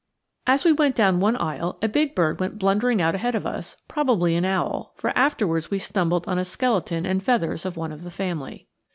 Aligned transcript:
As 0.47 0.65
we 0.65 0.73
went 0.73 0.95
down 0.95 1.19
one 1.19 1.35
aisle, 1.35 1.77
a 1.83 1.87
big 1.87 2.15
bird 2.15 2.39
went 2.39 2.57
blundering 2.57 2.99
out 3.03 3.13
ahead 3.13 3.35
of 3.35 3.45
us, 3.45 3.77
probably 3.87 4.35
an 4.35 4.43
owl, 4.45 4.93
for 4.95 5.15
afterwards 5.15 5.69
we 5.69 5.77
stumbled 5.77 6.27
on 6.27 6.39
a 6.39 6.43
skeleton 6.43 7.05
and 7.05 7.21
feathers 7.21 7.67
of 7.67 7.77
one 7.77 7.91
of 7.91 8.01
the 8.01 8.09
family. 8.09 8.67